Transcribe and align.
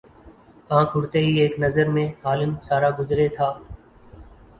آنکھ 0.69 0.95
اٹھتے 0.97 1.19
ہی 1.19 1.33
ایک 1.41 1.59
نظر 1.59 1.89
میں 1.89 2.07
عالم 2.23 2.53
سارا 2.63 2.89
گزرے 2.99 3.27
تھا 3.35 3.51